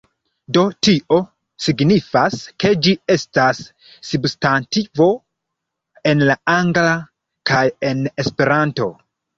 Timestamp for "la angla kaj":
6.33-7.65